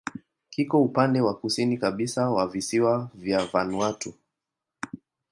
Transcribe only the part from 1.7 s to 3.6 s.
kabisa wa visiwa vya